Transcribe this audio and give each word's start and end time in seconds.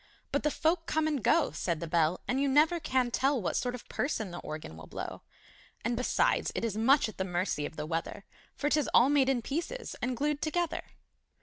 But 0.31 0.41
the 0.41 0.49
folk 0.49 0.87
come 0.87 1.07
and 1.07 1.23
go, 1.23 1.51
Said 1.51 1.79
the 1.79 1.85
Bell, 1.85 2.21
And 2.27 2.41
you 2.41 2.47
never 2.47 2.79
can 2.79 3.11
tell 3.11 3.39
What 3.39 3.55
sort 3.55 3.75
of 3.75 3.87
person 3.87 4.31
the 4.31 4.39
Organ 4.39 4.75
will 4.75 4.87
blow! 4.87 5.21
And, 5.85 5.95
besides, 5.95 6.51
it 6.55 6.65
is 6.65 6.75
much 6.75 7.07
at 7.07 7.19
the 7.19 7.23
mercy 7.23 7.67
of 7.67 7.75
the 7.75 7.85
weather 7.85 8.25
For 8.55 8.67
'tis 8.67 8.89
all 8.95 9.09
made 9.09 9.29
in 9.29 9.43
pieces 9.43 9.95
and 10.01 10.17
glued 10.17 10.41
together! 10.41 10.85